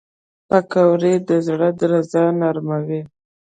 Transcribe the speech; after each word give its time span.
پکورې 0.49 1.13
د 1.27 1.29
زړه 1.47 1.69
درزا 1.79 2.25
نرموي 2.39 3.01